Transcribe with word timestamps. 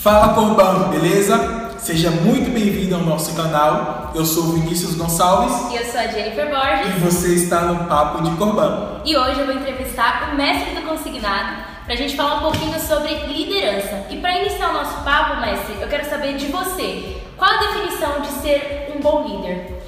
Fala 0.00 0.34
Corban, 0.34 0.90
beleza? 0.90 1.68
Seja 1.78 2.10
muito 2.10 2.50
bem-vindo 2.50 2.94
ao 2.94 3.02
nosso 3.02 3.34
canal. 3.34 4.12
Eu 4.14 4.24
sou 4.24 4.44
o 4.44 4.52
Vinícius 4.52 4.94
Gonçalves 4.94 5.72
E 5.72 5.76
eu 5.76 5.84
sou 5.84 6.00
a 6.00 6.06
Jennifer 6.06 6.48
Borges. 6.48 6.96
e 6.96 7.00
você 7.00 7.34
está 7.34 7.62
no 7.62 7.86
Papo 7.86 8.22
de 8.22 8.30
Corban. 8.36 9.00
E 9.04 9.16
hoje 9.16 9.40
eu 9.40 9.46
vou 9.46 9.54
entrevistar 9.54 10.30
o 10.32 10.36
mestre 10.36 10.74
do 10.74 10.82
consignado 10.82 11.64
para 11.84 11.94
a 11.94 11.96
gente 11.96 12.16
falar 12.16 12.36
um 12.36 12.42
pouquinho 12.42 12.78
sobre 12.78 13.12
liderança. 13.26 14.06
E 14.10 14.18
para 14.18 14.38
iniciar 14.38 14.70
o 14.70 14.74
nosso 14.74 15.02
papo, 15.02 15.40
mestre, 15.40 15.76
eu 15.80 15.88
quero 15.88 16.08
saber 16.08 16.36
de 16.36 16.46
você. 16.46 17.16
Qual 17.36 17.50
a 17.50 17.58
definição 17.58 18.20
de 18.20 18.28
ser 18.42 18.92
um 18.96 19.00
bom 19.00 19.26
líder? 19.26 19.82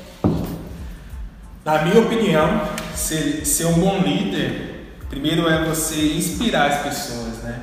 Na 1.64 1.82
minha 1.82 2.00
opinião, 2.00 2.62
ser, 2.94 3.44
ser 3.44 3.66
um 3.66 3.74
bom 3.74 3.98
líder, 3.98 4.92
primeiro 5.08 5.48
é 5.48 5.64
você 5.64 6.14
inspirar 6.14 6.66
as 6.70 6.78
pessoas, 6.82 7.42
né? 7.42 7.60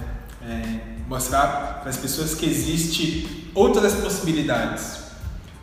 É, 0.47 0.86
mostrar 1.07 1.79
para 1.81 1.89
as 1.89 1.97
pessoas 1.97 2.35
que 2.35 2.45
existe 2.45 3.49
outras 3.55 3.95
possibilidades. 3.95 4.99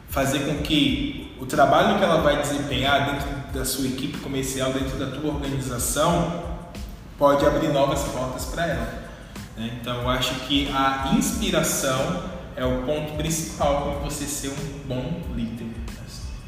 Fazer 0.08 0.40
com 0.40 0.62
que 0.62 1.36
o 1.40 1.46
trabalho 1.46 1.98
que 1.98 2.04
ela 2.04 2.20
vai 2.20 2.40
desempenhar 2.40 3.12
dentro 3.12 3.28
da 3.52 3.64
sua 3.64 3.86
equipe 3.86 4.18
comercial, 4.18 4.72
dentro 4.72 4.96
da 4.98 5.06
tua 5.06 5.34
organização, 5.34 6.42
pode 7.18 7.44
abrir 7.46 7.68
novas 7.68 8.02
portas 8.04 8.46
para 8.46 8.66
ela. 8.66 9.04
né? 9.56 9.78
Então, 9.80 10.02
eu 10.02 10.08
acho 10.08 10.34
que 10.46 10.68
a 10.72 11.12
inspiração 11.16 12.24
é 12.56 12.64
o 12.64 12.82
ponto 12.82 13.12
principal 13.16 13.82
para 13.82 14.10
você 14.10 14.24
ser 14.24 14.48
um 14.48 14.88
bom 14.88 15.22
líder. 15.34 15.66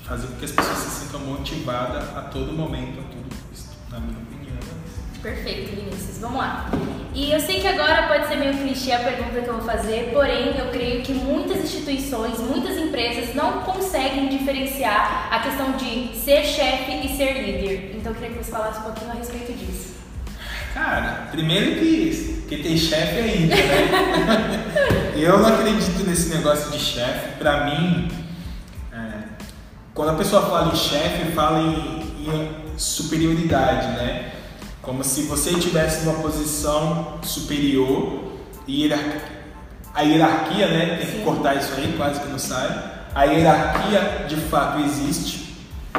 Fazer 0.04 0.28
com 0.28 0.36
que 0.36 0.44
as 0.44 0.52
pessoas 0.52 0.78
se 0.78 1.04
sintam 1.04 1.18
motivadas 1.20 2.16
a 2.16 2.22
todo 2.22 2.52
momento, 2.52 3.00
a 3.00 3.02
todo 3.02 3.48
custo, 3.50 3.70
na 3.90 3.98
minha 3.98 4.16
opinião. 4.16 4.54
é 4.54 4.86
isso. 4.86 5.00
Perfeito, 5.22 5.74
Vinícius. 5.74 6.18
Vamos 6.18 6.38
lá. 6.38 6.70
E 7.14 7.32
eu 7.32 7.40
sei 7.40 7.60
que 7.60 7.66
agora 7.66 8.08
pode 8.08 8.28
ser 8.28 8.36
meio 8.36 8.54
clichê 8.58 8.92
a 8.92 8.98
pergunta 8.98 9.40
que 9.40 9.48
eu 9.48 9.54
vou 9.54 9.64
fazer, 9.64 10.10
porém 10.12 10.54
eu 10.58 10.66
creio 10.70 11.02
que 11.02 11.14
muitas 11.14 11.64
instituições, 11.64 12.38
muitas 12.40 12.76
empresas 12.76 13.34
não 13.34 13.62
conseguem 13.62 14.28
diferenciar 14.28 15.28
a 15.30 15.38
questão 15.38 15.72
de 15.72 16.14
ser 16.14 16.44
chefe 16.44 17.06
e 17.06 17.16
ser 17.16 17.32
líder. 17.42 17.96
Então 17.96 18.12
eu 18.12 18.16
queria 18.16 18.36
que 18.36 18.44
você 18.44 18.50
falasse 18.50 18.80
um 18.80 18.82
pouquinho 18.82 19.12
a 19.12 19.14
respeito 19.14 19.52
disso. 19.54 19.94
Cara, 20.74 21.28
primeiro 21.30 21.80
que, 21.80 22.44
que 22.46 22.58
tem 22.58 22.76
chefe 22.76 23.18
ainda, 23.18 23.56
né? 23.56 25.12
eu 25.16 25.38
não 25.38 25.46
acredito 25.46 26.04
nesse 26.06 26.34
negócio 26.34 26.70
de 26.70 26.78
chefe. 26.78 27.38
Pra 27.38 27.64
mim, 27.64 28.10
é, 28.92 29.22
quando 29.94 30.10
a 30.10 30.14
pessoa 30.16 30.42
fala 30.42 30.70
em 30.70 30.76
chefe, 30.76 31.32
fala 31.32 31.60
em, 31.62 32.02
em 32.28 32.78
superioridade, 32.78 33.86
né? 33.96 34.32
Como 34.86 35.02
se 35.02 35.22
você 35.22 35.50
estivesse 35.50 36.06
numa 36.06 36.22
posição 36.22 37.18
superior 37.20 38.22
e 38.68 38.84
hierarquia, 38.84 39.22
a 39.92 40.02
hierarquia, 40.02 40.68
né? 40.68 40.96
Tem 40.98 41.06
que 41.06 41.18
Sim. 41.18 41.24
cortar 41.24 41.56
isso 41.56 41.72
aí, 41.76 41.92
quase 41.96 42.20
que 42.20 42.28
não 42.28 42.38
sai. 42.38 42.92
A 43.12 43.24
hierarquia 43.24 44.26
de 44.28 44.36
fato 44.36 44.78
existe. 44.84 45.56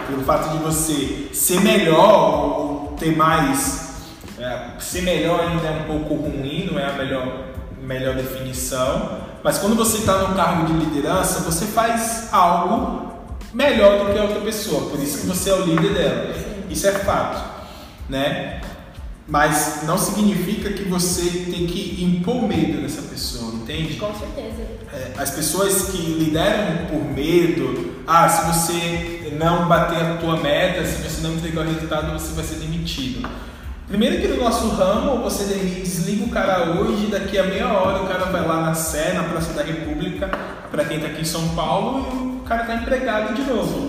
Pelo 0.08 0.24
fato 0.24 0.58
de 0.58 0.64
você 0.64 1.28
ser 1.34 1.60
melhor 1.60 2.50
ou 2.50 2.96
ter 2.98 3.14
mais 3.14 3.88
é, 4.40 4.80
ser 4.80 5.02
melhor 5.02 5.42
ainda 5.42 5.68
é 5.68 5.72
um 5.72 5.84
pouco 5.84 6.14
ruim, 6.14 6.70
não 6.72 6.80
é 6.80 6.86
a 6.86 6.94
melhor, 6.94 7.28
melhor 7.82 8.16
definição. 8.16 9.18
Mas 9.44 9.58
quando 9.58 9.76
você 9.76 9.98
está 9.98 10.20
no 10.20 10.34
cargo 10.34 10.66
de 10.66 10.86
liderança, 10.86 11.42
você 11.42 11.66
faz 11.66 12.30
algo 12.32 13.12
melhor 13.54 14.06
do 14.06 14.14
que 14.14 14.18
a 14.18 14.24
outra 14.24 14.40
pessoa. 14.40 14.90
Por 14.90 15.00
isso 15.02 15.20
que 15.20 15.28
você 15.28 15.50
é 15.50 15.56
o 15.56 15.66
líder 15.66 15.94
dela. 15.94 16.34
Isso 16.70 16.88
é 16.88 16.94
fato, 16.94 17.44
né? 18.08 18.62
Mas 19.28 19.84
não 19.84 19.98
significa 19.98 20.72
que 20.72 20.84
você 20.84 21.30
tem 21.52 21.68
que 21.68 22.02
impor 22.02 22.48
medo 22.48 22.82
nessa 22.82 23.02
pessoa, 23.02 23.54
entende? 23.56 23.96
Com 23.96 24.14
certeza. 24.14 24.64
É, 24.94 25.12
as 25.18 25.32
pessoas 25.32 25.90
que 25.90 25.98
lideram 25.98 26.86
por 26.88 27.04
medo, 27.14 27.96
ah, 28.08 28.30
se 28.30 28.48
você 28.48 29.34
não 29.38 29.68
bater 29.68 30.02
a 30.02 30.16
tua 30.16 30.38
meta, 30.38 30.86
se 30.86 31.02
você 31.02 31.22
não 31.22 31.34
entregar 31.34 31.66
o 31.66 31.70
resultado, 31.70 32.14
você 32.14 32.34
vai 32.34 32.46
ser 32.46 32.56
demitido. 32.56 33.28
Primeiro 33.88 34.22
que 34.22 34.28
no 34.28 34.38
nosso 34.38 34.68
ramo, 34.70 35.22
você 35.24 35.46
desliga 35.46 36.26
o 36.26 36.30
cara 36.30 36.72
hoje, 36.72 37.08
daqui 37.08 37.38
a 37.38 37.44
meia 37.44 37.68
hora 37.68 38.04
o 38.04 38.08
cara 38.08 38.26
vai 38.26 38.46
lá 38.46 38.62
na 38.62 38.74
Sé, 38.74 39.14
na 39.14 39.24
Praça 39.24 39.54
da 39.54 39.64
República, 39.64 40.30
para 40.70 40.84
quem 40.84 40.98
está 40.98 41.10
aqui 41.10 41.22
em 41.22 41.26
São 41.26 41.50
Paulo, 41.50 42.08
e 42.12 42.38
o 42.38 42.44
cara 42.44 42.64
está 42.64 42.76
empregado 42.76 43.34
de 43.34 43.44
novo. 43.44 43.87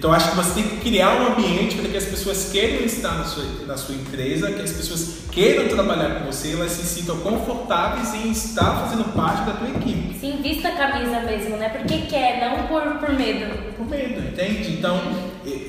Então 0.00 0.14
acho 0.14 0.30
que 0.30 0.36
você 0.36 0.54
tem 0.54 0.62
que 0.62 0.76
criar 0.78 1.10
um 1.20 1.32
ambiente 1.34 1.76
para 1.76 1.90
que 1.90 1.96
as 1.98 2.06
pessoas 2.06 2.48
queiram 2.50 2.86
estar 2.86 3.18
na 3.18 3.24
sua, 3.24 3.44
na 3.66 3.76
sua 3.76 3.94
empresa, 3.94 4.50
que 4.50 4.62
as 4.62 4.72
pessoas 4.72 5.24
queiram 5.30 5.68
trabalhar 5.68 6.20
com 6.20 6.32
você, 6.32 6.52
elas 6.52 6.72
se 6.72 6.86
sintam 6.86 7.18
confortáveis 7.18 8.14
em 8.14 8.30
estar 8.30 8.80
fazendo 8.80 9.04
parte 9.12 9.44
da 9.44 9.52
tua 9.52 9.68
equipe. 9.68 10.18
Sim, 10.18 10.40
vista 10.42 10.68
a 10.68 10.72
camisa 10.74 11.20
mesmo, 11.20 11.58
né? 11.58 11.68
Porque 11.68 11.98
quer, 12.06 12.40
não 12.40 12.66
por, 12.66 12.80
por 12.98 13.12
medo. 13.12 13.74
por 13.76 13.86
medo, 13.90 14.26
entende? 14.26 14.72
Então, 14.72 14.98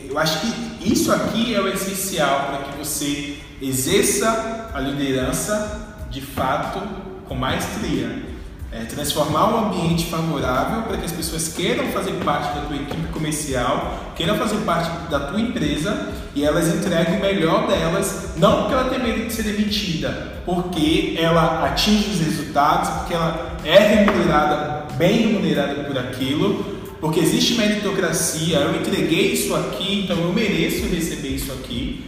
eu 0.09 0.17
acho 0.17 0.39
que 0.39 0.89
isso 0.89 1.11
aqui 1.11 1.53
é 1.53 1.59
o 1.59 1.67
essencial 1.67 2.51
para 2.51 2.71
que 2.71 2.77
você 2.77 3.35
exerça 3.61 4.71
a 4.73 4.79
liderança 4.79 6.05
de 6.09 6.21
fato 6.21 6.81
com 7.27 7.35
maestria. 7.35 8.30
É, 8.73 8.85
transformar 8.85 9.53
um 9.53 9.67
ambiente 9.67 10.05
favorável 10.05 10.83
para 10.83 10.95
que 10.95 11.03
as 11.03 11.11
pessoas 11.11 11.49
queiram 11.49 11.87
fazer 11.87 12.13
parte 12.23 12.55
da 12.55 12.61
tua 12.61 12.77
equipe 12.77 13.07
comercial, 13.11 14.13
queiram 14.15 14.37
fazer 14.37 14.55
parte 14.59 15.09
da 15.09 15.19
tua 15.19 15.41
empresa 15.41 16.07
e 16.33 16.45
elas 16.45 16.73
entreguem 16.73 17.17
o 17.17 17.21
melhor 17.21 17.67
delas, 17.67 18.29
não 18.37 18.61
porque 18.61 18.73
ela 18.73 18.89
tem 18.89 19.03
medo 19.03 19.27
de 19.27 19.33
ser 19.33 19.43
demitida, 19.43 20.41
porque 20.45 21.17
ela 21.19 21.65
atinge 21.65 22.11
os 22.11 22.19
resultados, 22.21 22.89
porque 22.99 23.13
ela 23.13 23.57
é 23.65 23.77
remunerada, 23.77 24.85
bem 24.95 25.27
remunerada 25.27 25.83
por 25.83 25.97
aquilo, 25.97 26.63
porque 27.01 27.19
existe 27.19 27.55
meritocracia, 27.55 28.57
eu 28.59 28.79
entreguei 28.79 29.33
isso 29.33 29.53
aqui, 29.53 30.03
então 30.03 30.17
eu 30.17 30.31
mereço 30.31 30.85
receber 30.85 31.29
isso 31.29 31.51
aqui. 31.51 32.05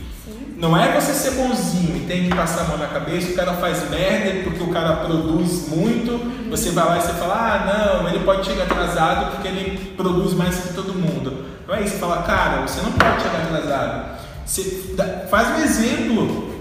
Não 0.56 0.78
é 0.78 0.98
você 0.98 1.14
ser 1.14 1.32
bonzinho 1.32 1.98
e 1.98 2.06
tem 2.08 2.30
que 2.30 2.36
passar 2.36 2.62
a 2.62 2.68
mão 2.70 2.78
na 2.78 2.88
cabeça, 2.88 3.32
o 3.32 3.36
cara 3.36 3.54
faz 3.56 3.90
merda 3.90 4.44
porque 4.44 4.64
o 4.64 4.68
cara 4.68 4.96
produz 4.98 5.68
muito, 5.68 6.12
você 6.58 6.70
vai 6.72 6.86
lá 6.86 6.98
e 6.98 7.02
você 7.02 7.14
fala, 7.14 7.34
ah 7.34 8.02
não, 8.02 8.10
ele 8.10 8.24
pode 8.24 8.46
chegar 8.46 8.64
atrasado 8.64 9.32
porque 9.32 9.48
ele 9.48 9.94
produz 9.98 10.34
mais 10.34 10.56
que 10.56 10.74
todo 10.74 10.94
mundo. 10.94 11.46
Não 11.68 11.76
é 11.76 11.82
isso, 11.82 11.94
você 11.94 12.00
fala, 12.00 12.22
cara, 12.24 12.62
você 12.62 12.82
não 12.82 12.92
pode 12.92 13.22
chegar 13.22 13.42
atrasado. 13.44 14.20
Você 14.46 14.96
faz 15.30 15.58
um 15.58 15.64
exemplo, 15.64 16.54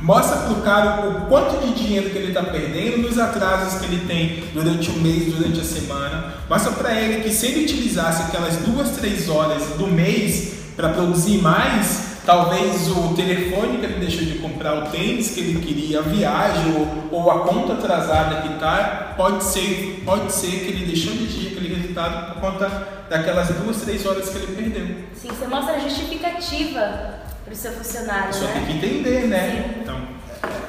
mostra 0.00 0.36
pro 0.38 0.62
cara 0.62 1.06
o 1.06 1.26
quanto 1.26 1.66
de 1.66 1.74
dinheiro 1.74 2.10
que 2.10 2.16
ele 2.16 2.28
está 2.28 2.42
perdendo 2.42 2.98
nos 2.98 3.18
atrasos 3.18 3.80
que 3.80 3.86
ele 3.86 4.06
tem 4.06 4.44
durante 4.54 4.90
o 4.90 4.94
mês, 4.94 5.34
durante 5.34 5.60
a 5.60 5.64
semana. 5.64 6.34
Mostra 6.48 6.72
para 6.72 6.94
ele 6.94 7.22
que 7.22 7.30
se 7.30 7.46
ele 7.46 7.64
utilizasse 7.64 8.22
aquelas 8.22 8.56
duas, 8.58 8.90
três 8.90 9.28
horas 9.28 9.62
do 9.76 9.86
mês 9.86 10.54
para 10.76 10.88
produzir 10.90 11.38
mais, 11.38 12.13
talvez 12.24 12.88
o 12.90 13.14
telefone 13.14 13.78
que 13.78 13.84
ele 13.84 14.00
deixou 14.00 14.24
de 14.24 14.38
comprar, 14.38 14.84
o 14.84 14.90
tênis 14.90 15.30
que 15.30 15.40
ele 15.40 15.60
queria, 15.60 15.98
a 15.98 16.02
viagem 16.02 16.74
ou, 17.10 17.20
ou 17.20 17.30
a 17.30 17.40
conta 17.40 17.74
atrasada 17.74 18.42
que 18.42 18.58
tá, 18.58 19.14
pode 19.16 19.44
ser, 19.44 20.02
pode 20.04 20.32
ser 20.32 20.50
que 20.50 20.70
ele 20.72 20.86
deixou 20.86 21.12
de 21.12 21.26
ter 21.26 21.48
aquele 21.48 21.74
resultado 21.74 22.34
por 22.34 22.40
conta 22.40 22.88
daquelas 23.08 23.48
duas, 23.48 23.82
três 23.82 24.06
horas 24.06 24.28
que 24.28 24.38
ele 24.38 24.56
perdeu. 24.56 24.96
Sim, 25.14 25.28
você 25.28 25.46
mostra 25.46 25.74
a 25.74 25.78
justificativa 25.78 27.20
para 27.44 27.52
o 27.52 27.56
seu 27.56 27.72
funcionário, 27.72 28.32
Só 28.32 28.46
tem 28.46 28.62
né? 28.62 28.66
que 28.66 28.72
entender, 28.72 29.26
né? 29.26 29.74
Então, 29.82 30.00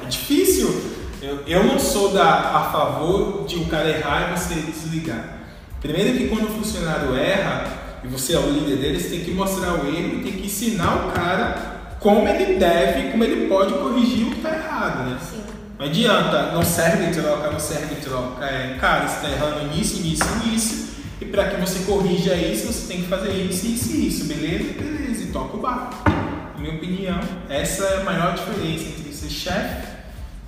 é 0.02 0.08
difícil. 0.08 0.96
Eu, 1.22 1.42
eu 1.46 1.64
não 1.64 1.78
sou 1.78 2.12
da, 2.12 2.24
a 2.24 2.70
favor 2.70 3.46
de 3.46 3.56
o 3.56 3.64
cara 3.66 3.88
errar 3.88 4.30
e 4.30 4.38
você 4.38 4.54
desligar. 4.54 5.38
Primeiro 5.80 6.18
que 6.18 6.28
quando 6.28 6.44
o 6.44 6.50
funcionário 6.50 7.16
erra 7.16 7.64
e 8.04 8.08
você 8.08 8.34
é 8.34 8.38
o 8.38 8.50
líder 8.50 8.76
dele, 8.76 9.00
você 9.00 9.08
tem 9.08 9.20
que 9.24 9.30
mostrar 9.32 9.74
o 9.74 9.88
erro 9.88 10.22
tem 10.22 10.32
que 10.32 10.46
ensinar 10.46 11.06
o 11.06 11.12
cara 11.12 11.76
como 12.00 12.28
ele 12.28 12.58
deve, 12.58 13.10
como 13.10 13.24
ele 13.24 13.48
pode 13.48 13.72
corrigir 13.74 14.26
o 14.26 14.30
que 14.30 14.36
está 14.36 14.50
errado, 14.50 15.10
né? 15.10 15.18
Sim. 15.20 15.42
Não 15.78 15.86
adianta, 15.86 16.52
não 16.52 16.62
serve 16.62 17.12
troca, 17.12 17.50
não 17.50 17.60
serve 17.60 17.96
troca. 17.96 18.44
É, 18.44 18.76
cara, 18.80 19.06
você 19.06 19.26
está 19.26 19.30
errando 19.30 19.74
nisso, 19.74 20.00
nisso, 20.02 20.24
nisso. 20.44 20.86
E 21.20 21.24
para 21.24 21.50
que 21.50 21.60
você 21.60 21.84
corrija 21.84 22.34
isso, 22.34 22.66
você 22.66 22.86
tem 22.86 23.02
que 23.02 23.08
fazer 23.08 23.32
isso, 23.32 23.66
isso 23.66 23.96
e 23.96 24.08
isso, 24.08 24.24
beleza? 24.24 24.72
Beleza, 24.74 25.22
e 25.24 25.26
toca 25.26 25.56
o 25.56 25.60
barco. 25.60 26.08
Na 26.54 26.60
minha 26.60 26.74
opinião, 26.74 27.20
essa 27.48 27.84
é 27.84 28.00
a 28.00 28.04
maior 28.04 28.34
diferença 28.34 28.84
entre 28.84 29.12
ser 29.12 29.30
chefe 29.30 29.88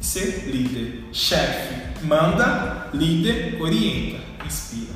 e 0.00 0.06
ser 0.06 0.44
líder. 0.46 1.04
Chefe 1.12 1.74
manda, 2.04 2.88
líder 2.94 3.60
orienta, 3.60 4.22
inspira. 4.46 4.87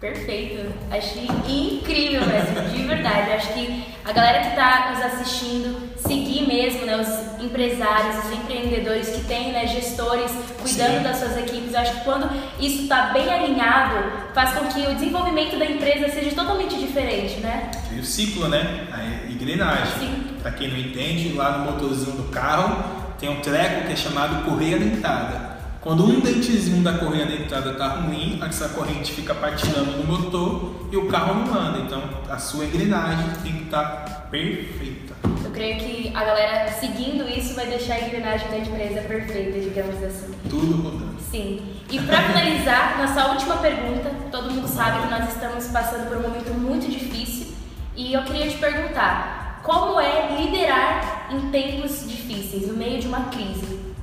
Perfeito. 0.00 0.74
Achei 0.90 1.26
incrível 1.48 2.20
mesmo, 2.26 2.68
de 2.70 2.82
verdade. 2.82 3.32
Acho 3.32 3.52
que 3.54 3.84
a 4.04 4.12
galera 4.12 4.40
que 4.40 4.48
está 4.48 4.90
nos 4.90 5.02
assistindo, 5.02 5.90
seguir 5.96 6.46
mesmo, 6.46 6.84
né, 6.84 6.96
os 6.96 7.42
empresários, 7.42 8.24
os 8.24 8.32
empreendedores 8.32 9.08
que 9.08 9.24
têm, 9.24 9.52
né, 9.52 9.66
gestores 9.66 10.30
cuidando 10.60 10.98
Sim. 10.98 11.02
das 11.02 11.16
suas 11.16 11.38
equipes. 11.38 11.72
Eu 11.72 11.80
acho 11.80 11.92
que 11.94 12.04
quando 12.04 12.30
isso 12.60 12.82
está 12.82 13.10
bem 13.12 13.32
alinhado, 13.32 13.96
faz 14.34 14.52
com 14.52 14.66
que 14.66 14.86
o 14.86 14.94
desenvolvimento 14.94 15.58
da 15.58 15.64
empresa 15.64 16.08
seja 16.10 16.34
totalmente 16.34 16.76
diferente, 16.76 17.40
né? 17.40 17.70
E 17.90 17.98
o 17.98 18.04
ciclo, 18.04 18.48
né? 18.48 18.86
A 18.92 19.30
engrenagem. 19.30 20.36
Para 20.42 20.52
quem 20.52 20.68
não 20.68 20.78
entende, 20.78 21.32
lá 21.32 21.58
no 21.58 21.72
motorzinho 21.72 22.16
do 22.16 22.24
carro 22.24 22.84
tem 23.18 23.30
um 23.30 23.40
treco 23.40 23.86
que 23.86 23.94
é 23.94 23.96
chamado 23.96 24.44
correia 24.44 24.78
dentada. 24.78 25.55
Quando 25.86 26.04
um 26.04 26.18
dentezinho 26.18 26.82
da 26.82 26.94
correia 26.94 27.26
dentada 27.26 27.70
está 27.70 27.86
ruim, 27.86 28.40
essa 28.42 28.70
corrente 28.70 29.12
fica 29.12 29.32
patinando 29.32 29.92
no 29.92 30.04
motor 30.04 30.88
e 30.90 30.96
o 30.96 31.06
carro 31.06 31.46
não 31.46 31.54
anda. 31.54 31.78
Então 31.78 32.02
a 32.28 32.36
sua 32.38 32.64
engrenagem 32.64 33.28
tem 33.44 33.52
que 33.52 33.62
estar 33.66 33.84
tá 33.84 34.14
perfeita. 34.28 35.14
Eu 35.44 35.50
creio 35.52 35.78
que 35.78 36.10
a 36.12 36.24
galera 36.24 36.72
seguindo 36.72 37.28
isso 37.28 37.54
vai 37.54 37.68
deixar 37.68 37.94
a 37.94 38.00
engrenagem 38.00 38.50
da 38.50 38.58
empresa 38.58 39.00
perfeita, 39.02 39.60
digamos 39.60 40.02
assim. 40.02 40.34
Tudo 40.50 40.82
rodando. 40.82 41.20
Sim. 41.30 41.60
E 41.88 42.00
para 42.00 42.20
finalizar, 42.20 42.98
nossa 43.06 43.28
última 43.30 43.58
pergunta, 43.58 44.10
todo 44.32 44.50
mundo 44.50 44.66
sabe 44.66 45.06
que 45.06 45.08
nós 45.08 45.32
estamos 45.32 45.68
passando 45.68 46.08
por 46.08 46.16
um 46.16 46.22
momento 46.22 46.52
muito 46.52 46.90
difícil 46.90 47.54
e 47.94 48.12
eu 48.12 48.24
queria 48.24 48.48
te 48.48 48.56
perguntar, 48.56 49.60
como 49.62 50.00
é 50.00 50.36
liderar 50.36 51.28
em 51.30 51.48
tempos 51.52 52.08
difíceis, 52.08 52.66
no 52.66 52.74
meio 52.74 53.00
de 53.00 53.06
uma 53.06 53.26
crise? 53.26 53.94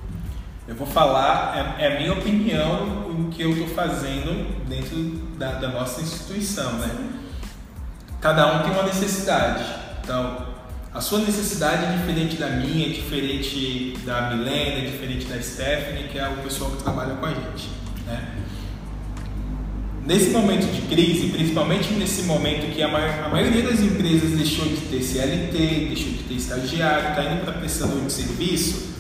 Eu 0.66 0.76
vou 0.76 0.88
falar, 0.88 1.78
é, 1.78 1.86
é 1.86 1.96
a 1.96 2.00
minha 2.00 2.14
opinião, 2.14 3.10
o 3.10 3.30
que 3.30 3.42
eu 3.42 3.52
estou 3.52 3.68
fazendo 3.68 4.66
dentro 4.66 4.96
da, 5.38 5.54
da, 5.54 5.68
nossa 5.68 6.02
instituição, 6.02 6.72
né? 6.74 6.90
Cada 8.22 8.56
um 8.56 8.64
tem 8.64 8.72
uma 8.72 8.84
necessidade. 8.84 9.62
Então, 10.02 10.48
a 10.94 11.02
sua 11.02 11.20
necessidade 11.20 11.84
é 11.84 11.98
diferente 11.98 12.38
da 12.38 12.48
minha, 12.48 12.86
é 12.86 12.90
diferente 12.92 13.98
da 14.06 14.30
Milena, 14.30 14.78
é 14.78 14.86
diferente 14.86 15.26
da 15.26 15.42
Stephanie, 15.42 16.08
que 16.08 16.18
é 16.18 16.30
o 16.30 16.38
pessoal 16.38 16.72
que 16.72 16.82
trabalha 16.82 17.16
com 17.16 17.26
a 17.26 17.30
gente, 17.30 17.70
né? 18.08 18.36
Nesse 20.06 20.30
momento 20.30 20.66
de 20.72 20.82
crise, 20.84 21.28
principalmente 21.28 21.94
nesse 21.94 22.24
momento 22.24 22.74
que 22.74 22.82
a, 22.82 22.88
a 23.26 23.30
maioria 23.30 23.64
das 23.64 23.82
empresas 23.82 24.32
deixou 24.32 24.66
de 24.66 24.78
ter 24.78 25.02
CLT, 25.02 25.58
deixou 25.88 26.12
de 26.14 26.24
ter 26.24 26.34
estagiário, 26.36 27.10
está 27.10 27.24
indo 27.24 27.44
para 27.44 27.54
prestador 27.54 28.00
de 28.02 28.12
serviço, 28.12 28.93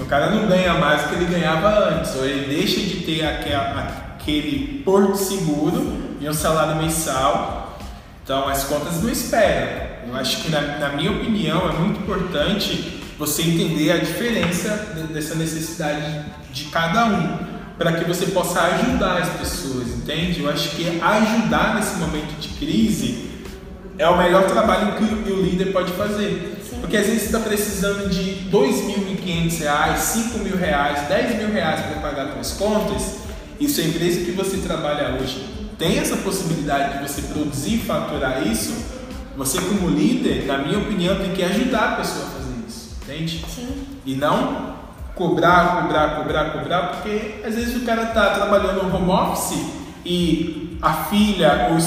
o 0.00 0.06
cara 0.06 0.30
não 0.30 0.46
ganha 0.46 0.74
mais 0.74 1.02
do 1.02 1.08
que 1.08 1.14
ele 1.16 1.26
ganhava 1.26 1.90
antes, 1.90 2.14
ou 2.16 2.24
ele 2.24 2.54
deixa 2.54 2.80
de 2.80 3.02
ter 3.04 3.24
aquele 3.24 4.82
porto 4.84 5.16
seguro 5.16 6.16
e 6.20 6.28
um 6.28 6.34
salário 6.34 6.76
mensal. 6.76 7.78
Então 8.24 8.48
as 8.48 8.64
contas 8.64 9.02
não 9.02 9.10
esperam. 9.10 9.90
Eu 10.08 10.16
acho 10.16 10.42
que, 10.42 10.50
na, 10.50 10.60
na 10.78 10.88
minha 10.90 11.12
opinião, 11.12 11.68
é 11.68 11.72
muito 11.72 12.00
importante 12.00 13.00
você 13.18 13.42
entender 13.42 13.92
a 13.92 13.98
diferença 13.98 14.68
dessa 15.12 15.34
necessidade 15.34 16.24
de 16.52 16.64
cada 16.64 17.04
um, 17.04 17.38
para 17.76 17.92
que 17.92 18.04
você 18.04 18.26
possa 18.26 18.60
ajudar 18.62 19.18
as 19.18 19.28
pessoas, 19.30 19.88
entende? 19.88 20.42
Eu 20.42 20.50
acho 20.50 20.70
que 20.70 21.00
ajudar 21.00 21.74
nesse 21.74 21.96
momento 21.96 22.38
de 22.40 22.48
crise 22.48 23.29
é 24.00 24.08
o 24.08 24.16
melhor 24.16 24.44
trabalho 24.46 24.94
que 24.96 25.30
o 25.30 25.42
líder 25.42 25.72
pode 25.72 25.92
fazer. 25.92 26.58
Porque 26.80 26.96
às 26.96 27.04
vezes 27.04 27.20
você 27.20 27.26
está 27.26 27.40
precisando 27.40 28.08
de 28.08 28.22
R$ 28.22 28.50
2.500, 28.50 29.60
R$ 29.60 29.94
5.000, 29.94 31.06
10 31.06 31.52
reais 31.52 31.80
para 31.80 32.00
pagar 32.00 32.32
suas 32.32 32.52
contas, 32.54 33.16
e 33.60 33.68
se 33.68 33.82
a 33.82 33.84
empresa 33.84 34.24
que 34.24 34.30
você 34.30 34.56
trabalha 34.56 35.18
hoje 35.20 35.46
tem 35.78 35.98
essa 35.98 36.16
possibilidade 36.16 36.96
de 36.96 37.08
você 37.08 37.20
produzir 37.22 37.74
e 37.74 37.78
faturar 37.80 38.46
isso, 38.46 38.74
você 39.36 39.60
como 39.60 39.90
líder, 39.90 40.46
na 40.46 40.56
minha 40.56 40.78
opinião, 40.78 41.16
tem 41.16 41.32
que 41.32 41.42
ajudar 41.42 41.92
a 41.92 41.96
pessoa 41.96 42.24
a 42.24 42.30
fazer 42.30 42.54
isso, 42.66 42.96
entende? 43.02 43.44
Sim. 43.54 43.84
E 44.06 44.14
não 44.14 44.76
cobrar, 45.14 45.82
cobrar, 45.82 46.16
cobrar, 46.16 46.44
cobrar, 46.52 46.82
porque 46.92 47.42
às 47.44 47.54
vezes 47.54 47.76
o 47.76 47.84
cara 47.84 48.04
está 48.04 48.30
trabalhando 48.30 48.82
no 48.82 48.96
home 48.96 49.10
office 49.10 49.62
e 50.06 50.78
a 50.80 50.94
filha, 51.04 51.70
os, 51.76 51.84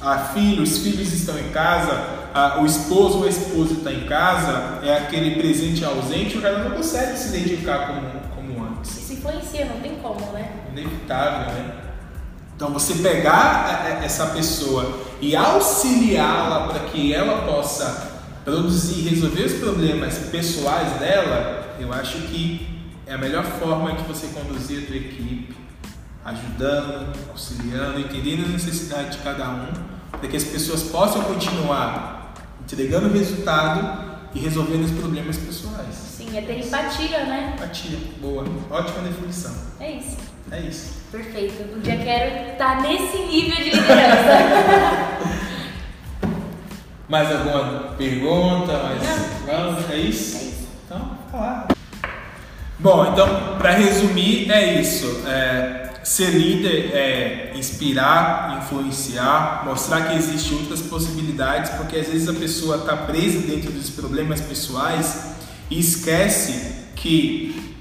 a 0.00 0.18
filha, 0.18 0.62
os 0.62 0.78
filhos 0.78 1.12
estão 1.12 1.38
em 1.38 1.50
casa, 1.50 2.20
o 2.60 2.64
esposo 2.64 3.18
ou 3.18 3.24
a 3.24 3.28
esposa 3.28 3.74
está 3.74 3.92
em 3.92 4.06
casa, 4.06 4.80
é 4.82 4.96
aquele 4.96 5.36
presente 5.40 5.84
ausente, 5.84 6.38
o 6.38 6.42
cara 6.42 6.64
não 6.64 6.76
consegue 6.76 7.18
se 7.18 7.28
dedicar 7.30 7.88
como, 7.88 8.08
como 8.34 8.64
antes. 8.66 8.96
Isso 8.96 9.12
influencia, 9.12 9.66
não 9.66 9.80
tem 9.80 9.96
como, 9.96 10.32
né? 10.32 10.50
Inevitável, 10.72 11.52
né? 11.52 11.74
Então 12.56 12.70
você 12.70 12.94
pegar 12.96 14.00
essa 14.02 14.26
pessoa 14.28 15.00
e 15.20 15.34
auxiliá-la 15.34 16.68
para 16.68 16.80
que 16.90 17.12
ela 17.12 17.42
possa 17.42 18.10
produzir, 18.44 19.08
resolver 19.08 19.44
os 19.44 19.54
problemas 19.54 20.18
pessoais 20.30 20.92
dela, 20.98 21.76
eu 21.78 21.92
acho 21.92 22.18
que 22.22 22.84
é 23.06 23.14
a 23.14 23.18
melhor 23.18 23.44
forma 23.44 23.92
de 23.92 24.02
você 24.04 24.28
conduzir 24.28 24.84
a 24.84 24.86
tua 24.86 24.96
equipe, 24.96 25.54
ajudando, 26.24 27.12
auxiliando, 27.30 28.00
entendendo 28.00 28.44
a 28.46 28.48
necessidade 28.48 29.16
de 29.16 29.18
cada 29.18 29.48
um, 29.48 29.66
para 30.10 30.28
que 30.28 30.36
as 30.36 30.44
pessoas 30.44 30.82
possam 30.84 31.22
continuar 31.22 32.34
entregando 32.62 33.08
resultado 33.08 34.10
e 34.34 34.38
resolvendo 34.38 34.84
os 34.84 34.90
problemas 34.92 35.36
pessoais. 35.38 35.94
Sim, 35.94 36.36
é 36.36 36.42
ter 36.42 36.58
empatia, 36.64 37.24
né? 37.24 37.54
Empatia, 37.56 37.98
boa. 38.20 38.44
Ótima 38.70 39.02
definição. 39.02 39.54
É 39.80 39.92
isso. 39.92 40.16
É 40.52 40.60
isso. 40.60 40.94
Perfeito. 41.10 41.76
Um 41.76 41.80
dia 41.80 41.96
quero 41.96 42.52
estar 42.52 42.82
nesse 42.82 43.18
nível 43.18 43.56
de 43.56 43.70
liderança. 43.70 45.40
Mais 47.08 47.28
alguma 47.32 47.94
pergunta? 47.98 48.72
Mais... 48.72 49.02
Não, 49.46 49.72
Vamos, 49.72 49.90
é 49.90 49.96
isso? 49.96 50.36
É 50.36 50.40
isso. 50.42 50.68
Então, 50.86 51.18
falar. 51.32 51.66
Bom, 52.78 53.12
então, 53.12 53.58
para 53.58 53.72
resumir, 53.72 54.50
é 54.50 54.80
isso. 54.80 55.22
É, 55.26 55.89
Ser 56.02 56.30
líder 56.30 56.92
é 56.94 57.52
inspirar, 57.56 58.62
influenciar, 58.62 59.64
mostrar 59.66 60.08
que 60.08 60.16
existem 60.16 60.58
outras 60.58 60.80
possibilidades, 60.80 61.70
porque 61.72 61.96
às 61.96 62.08
vezes 62.08 62.28
a 62.28 62.32
pessoa 62.32 62.76
está 62.76 62.96
presa 62.96 63.40
dentro 63.40 63.70
dos 63.70 63.90
problemas 63.90 64.40
pessoais 64.40 65.34
e 65.70 65.78
esquece 65.78 66.80
que 66.96 67.74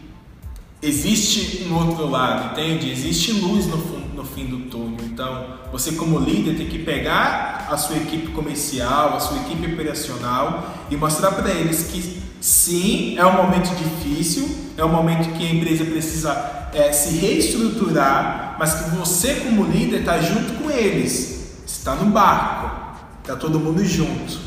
existe 0.81 1.63
um 1.63 1.75
outro 1.75 2.09
lado, 2.09 2.51
entende? 2.51 2.91
Existe 2.91 3.31
luz 3.33 3.65
no, 3.67 3.98
no 4.19 4.25
fim 4.25 4.47
do 4.47 4.69
túnel. 4.69 4.97
Então, 5.05 5.45
você 5.71 5.93
como 5.93 6.19
líder 6.19 6.57
tem 6.57 6.67
que 6.67 6.79
pegar 6.79 7.67
a 7.71 7.77
sua 7.77 7.95
equipe 7.95 8.27
comercial, 8.33 9.15
a 9.15 9.19
sua 9.19 9.37
equipe 9.37 9.73
operacional 9.73 10.75
e 10.89 10.97
mostrar 10.97 11.31
para 11.31 11.49
eles 11.49 11.83
que 11.83 12.21
sim, 12.41 13.17
é 13.17 13.25
um 13.25 13.37
momento 13.37 13.73
difícil, 13.75 14.49
é 14.77 14.83
um 14.83 14.89
momento 14.89 15.33
que 15.37 15.47
a 15.47 15.53
empresa 15.53 15.85
precisa 15.85 16.69
é, 16.73 16.91
se 16.91 17.17
reestruturar, 17.17 18.57
mas 18.59 18.73
que 18.73 18.89
você 18.91 19.35
como 19.35 19.63
líder 19.63 20.01
está 20.01 20.19
junto 20.19 20.53
com 20.61 20.69
eles, 20.69 21.63
está 21.65 21.95
no 21.95 22.11
barco, 22.11 22.97
está 23.21 23.37
todo 23.37 23.57
mundo 23.57 23.85
junto. 23.85 24.37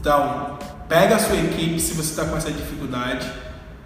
Então, 0.00 0.56
pega 0.88 1.16
a 1.16 1.18
sua 1.18 1.36
equipe 1.36 1.80
se 1.80 1.94
você 1.94 2.10
está 2.10 2.26
com 2.26 2.36
essa 2.36 2.52
dificuldade, 2.52 3.28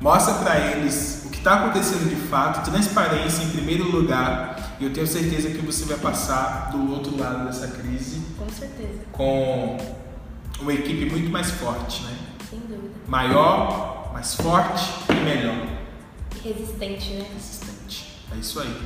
mostra 0.00 0.34
para 0.34 0.58
eles 0.58 1.27
que 1.38 1.40
está 1.40 1.54
acontecendo 1.54 2.08
de 2.08 2.16
fato, 2.16 2.68
transparência 2.68 3.44
em 3.44 3.50
primeiro 3.50 3.88
lugar, 3.88 4.76
e 4.80 4.84
eu 4.84 4.92
tenho 4.92 5.06
certeza 5.06 5.50
que 5.50 5.58
você 5.58 5.84
vai 5.84 5.96
passar 5.96 6.70
do 6.72 6.92
outro 6.92 7.16
lado 7.16 7.46
dessa 7.46 7.68
crise. 7.68 8.20
Com 8.36 8.48
certeza. 8.48 8.98
Com 9.12 9.76
uma 10.60 10.72
equipe 10.72 11.08
muito 11.08 11.30
mais 11.30 11.50
forte, 11.50 12.02
né? 12.02 12.16
Sem 12.50 12.58
dúvida. 12.60 12.90
Maior, 13.06 14.10
mais 14.12 14.34
forte 14.34 14.92
e 15.10 15.14
melhor. 15.14 15.66
Resistente, 16.42 17.10
né? 17.12 17.26
Resistente. 17.32 18.18
É 18.34 18.36
isso 18.36 18.60
aí. 18.60 18.76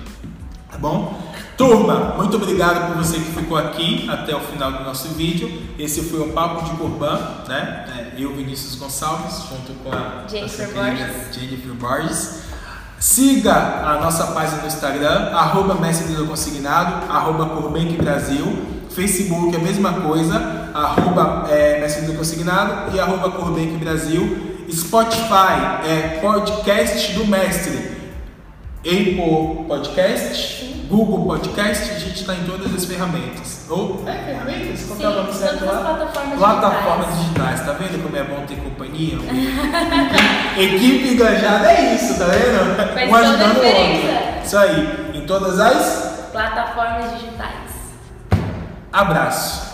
Tá 0.73 0.79
bom? 0.79 1.21
Turma, 1.55 2.15
muito 2.17 2.35
obrigado 2.37 2.89
por 2.89 3.05
você 3.05 3.19
que 3.19 3.31
ficou 3.31 3.59
aqui 3.59 4.09
até 4.09 4.35
o 4.35 4.41
final 4.41 4.73
do 4.73 4.85
nosso 4.85 5.09
vídeo. 5.09 5.63
Esse 5.79 6.01
foi 6.05 6.21
o 6.21 6.33
Papo 6.33 6.65
de 6.65 6.71
Corban, 6.79 7.21
né? 7.47 7.85
É, 7.95 8.23
eu, 8.23 8.35
Vinícius 8.35 8.77
Gonçalves, 8.77 9.43
junto 9.51 9.75
com 9.85 9.93
a 9.93 10.27
Jennifer 10.27 10.73
Borges. 10.73 11.07
Jennifer 11.31 11.75
Borges. 11.75 12.43
Siga 12.99 13.53
a 13.53 14.01
nossa 14.01 14.29
página 14.29 14.63
no 14.63 14.67
Instagram, 14.67 15.31
arroba 15.35 15.75
Mestre 15.75 16.15
do 16.15 16.25
Consignado, 16.27 17.13
arroba 17.13 17.45
Corbank 17.47 17.95
Brasil. 17.97 18.47
Facebook 18.89 19.55
é 19.55 19.59
a 19.59 19.63
mesma 19.63 19.93
coisa, 19.93 20.71
arroba 20.73 21.49
é, 21.51 21.81
Mestre 21.81 22.07
do 22.07 22.15
Consignado 22.15 22.97
e 22.97 22.99
arroba 22.99 23.31
Corbank 23.31 23.77
Brasil. 23.77 24.65
Spotify 24.71 25.85
é 25.85 26.19
podcast 26.23 27.13
do 27.13 27.27
mestre. 27.27 28.02
Apple 28.85 29.65
Podcast, 29.69 30.65
Google 30.89 31.25
Podcast, 31.25 31.89
a 31.89 31.99
gente 32.01 32.21
está 32.21 32.35
em 32.35 32.43
todas 32.43 32.75
as 32.75 32.85
ferramentas. 32.85 33.65
Ou 33.71 34.03
é 34.09 34.13
ferramentas? 34.13 34.85
Qual 34.89 35.01
é 35.01 35.09
o 35.09 35.23
nome 35.23 35.33
certo 35.33 35.65
lá? 35.65 35.81
Plataformas, 35.81 36.39
plataformas 36.39 37.19
digitais. 37.19 37.61
Tá 37.61 37.73
vendo 37.75 38.03
como 38.03 38.17
é 38.17 38.25
bom 38.25 38.45
ter 38.45 38.57
companhia? 38.57 39.15
Equipe 40.59 41.15
engajada 41.15 41.71
é 41.73 41.95
isso, 41.95 42.19
tá 42.19 42.25
vendo? 42.27 42.93
Faz 42.93 43.11
um 43.11 43.15
ajudando 43.15 43.57
o 43.59 43.67
outro. 43.67 44.45
Isso 44.45 44.59
aí. 44.59 45.11
Em 45.15 45.27
todas 45.27 45.61
as 45.61 46.29
plataformas 46.33 47.13
digitais. 47.13 47.71
Abraço. 48.93 49.72